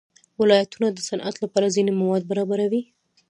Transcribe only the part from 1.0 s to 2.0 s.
صنعت لپاره ځینې